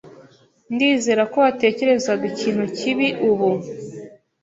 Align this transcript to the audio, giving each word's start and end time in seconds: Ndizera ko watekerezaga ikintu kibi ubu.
Ndizera 0.73 1.23
ko 1.31 1.37
watekerezaga 1.45 2.23
ikintu 2.31 2.63
kibi 2.77 3.07
ubu. 3.29 3.49